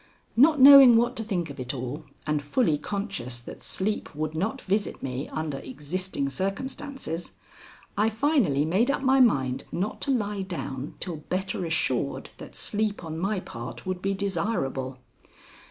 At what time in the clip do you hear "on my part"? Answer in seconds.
13.05-13.85